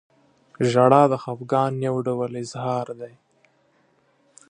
•ژړا 0.71 1.01
د 1.11 1.13
خفګان 1.23 1.73
یو 1.87 1.95
ډول 2.07 2.31
اظهار 2.43 2.87
دی. 2.99 3.13